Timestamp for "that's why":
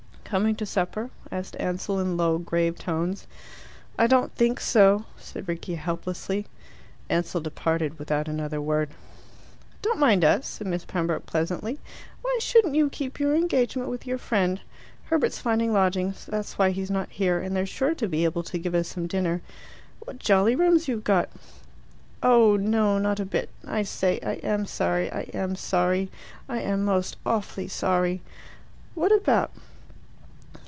16.27-16.71